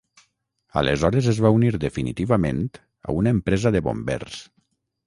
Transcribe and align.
Aleshores 0.81 1.27
es 1.35 1.41
va 1.47 1.51
unir 1.57 1.69
definitivament 1.85 2.65
a 2.77 3.17
una 3.21 3.39
empresa 3.39 3.75
de 3.79 3.85
bombers. 3.91 4.43